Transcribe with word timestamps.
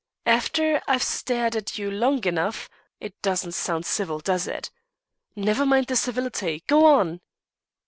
"After 0.25 0.81
I've 0.87 1.03
stared 1.03 1.55
at 1.55 1.77
you 1.77 1.91
long 1.91 2.25
enough 2.25 2.71
It 2.99 3.21
doesn't 3.21 3.51
sound 3.51 3.85
civil, 3.85 4.17
does 4.19 4.47
it?" 4.47 4.71
"Never 5.35 5.63
mind 5.63 5.85
the 5.85 5.95
civility; 5.95 6.63
go 6.65 6.85
on!" 6.85 7.21